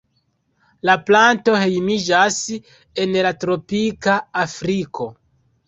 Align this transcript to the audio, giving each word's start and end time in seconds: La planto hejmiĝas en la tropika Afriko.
La 0.89 0.95
planto 1.09 1.57
hejmiĝas 1.65 2.39
en 3.05 3.15
la 3.29 3.35
tropika 3.47 4.19
Afriko. 4.49 5.11